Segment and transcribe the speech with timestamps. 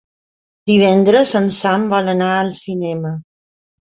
[0.69, 3.15] Divendres en Sam vol anar al cinema.